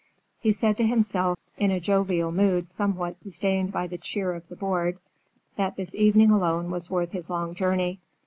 He 0.39 0.51
said 0.51 0.77
to 0.77 0.83
himself, 0.87 1.37
in 1.59 1.69
a 1.69 1.79
jovial 1.79 2.31
mood 2.31 2.69
somewhat 2.71 3.19
sustained 3.19 3.71
by 3.71 3.85
the 3.85 3.99
cheer 3.99 4.33
of 4.33 4.47
the 4.49 4.55
board, 4.55 4.97
that 5.57 5.75
this 5.75 5.93
evening 5.93 6.31
alone 6.31 6.71
was 6.71 6.89
worth 6.89 7.11
his 7.11 7.29
long 7.29 7.53
journey. 7.53 7.99